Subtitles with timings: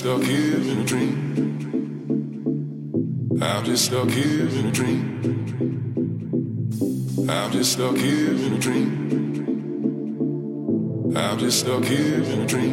[0.00, 1.12] stuck here in a dream.
[3.42, 4.98] I'm just stuck here in a dream.
[7.28, 8.86] I'm just stuck here in a dream.
[11.14, 12.72] I'm just stuck here in a dream.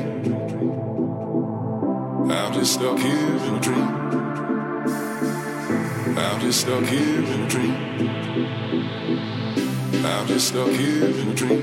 [2.31, 3.87] I'm just stuck here in a dream.
[6.17, 7.75] I'm just stuck here in a dream.
[10.05, 11.61] I'm just stuck here in a dream.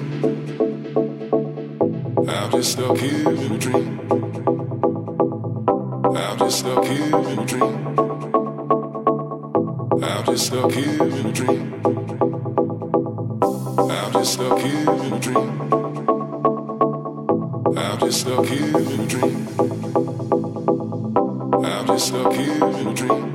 [2.29, 4.04] I'm just stuck here in a dream
[6.55, 7.75] just stuck here in a dream.
[10.05, 11.75] I'm just stuck here in a dream.
[13.91, 15.61] I'm just stuck here in a dream.
[17.77, 19.49] I'm just stuck here in a dream.
[21.65, 23.35] I'm just stuck here in a dream.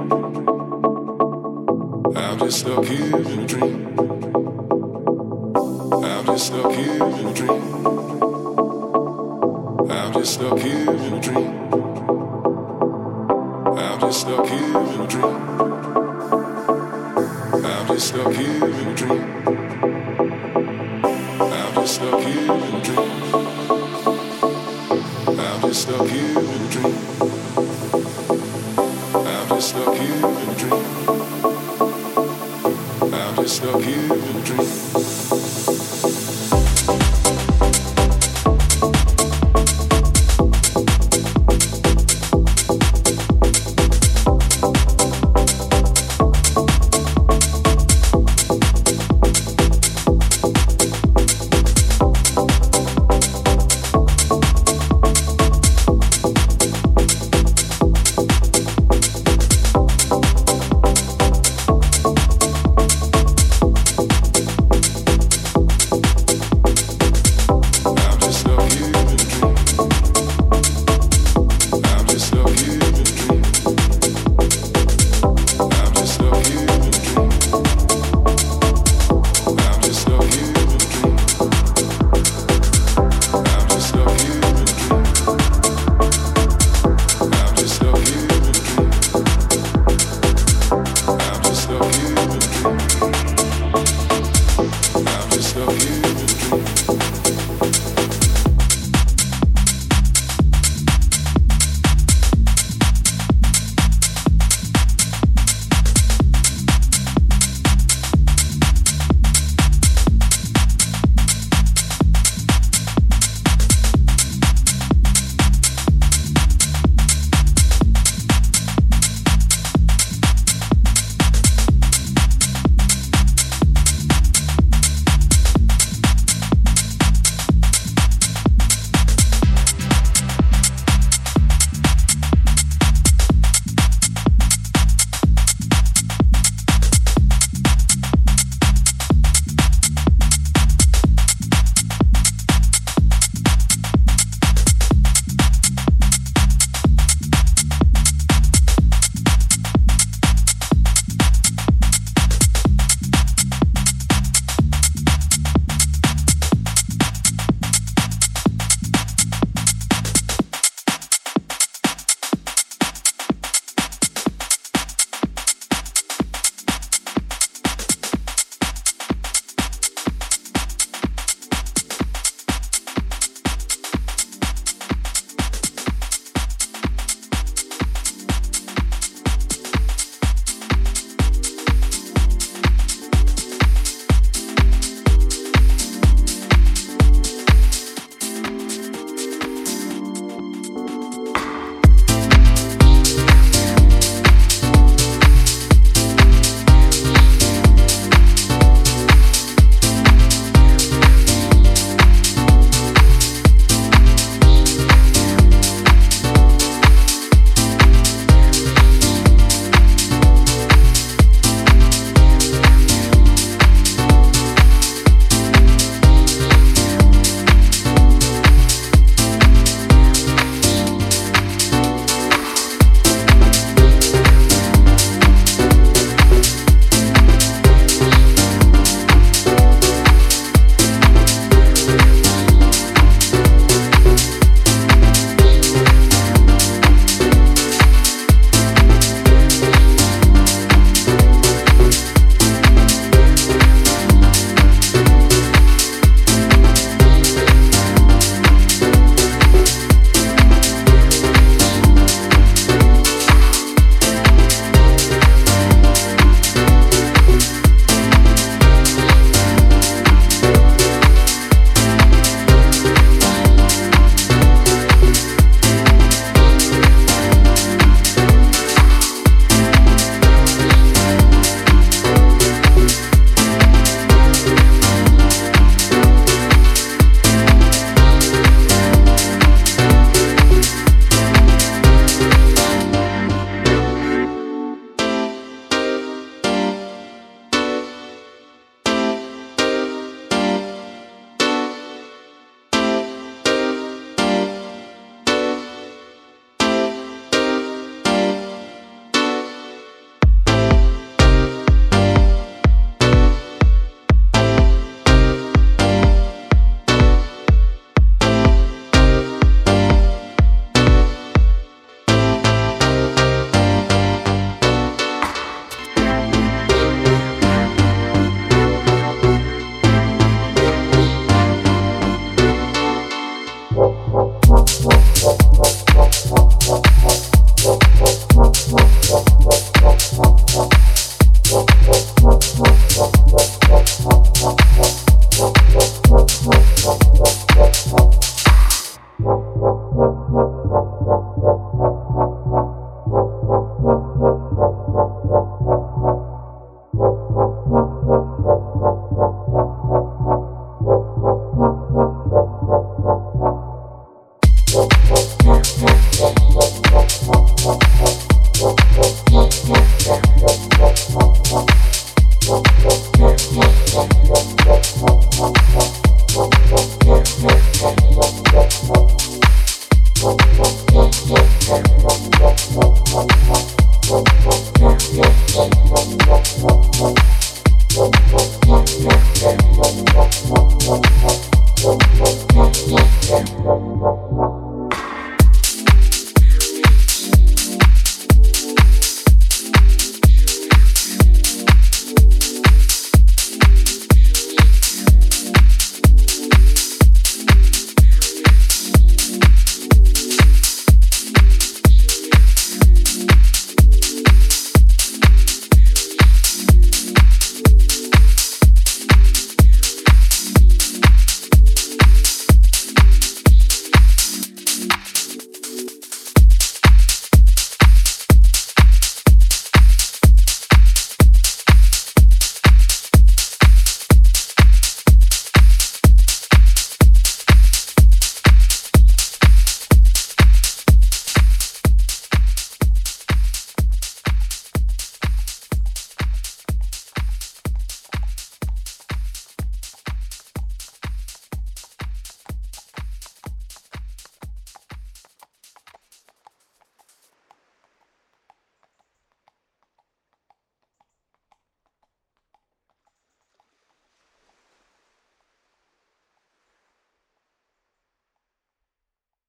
[2.16, 3.98] I'm just stuck here in a dream.
[6.06, 7.64] I'm just stuck here in a dream.
[9.92, 11.89] I'm just stuck here in a dream.
[14.10, 15.36] I'm just stuck here in a dream.
[17.64, 19.69] I'm just stuck here in a dream.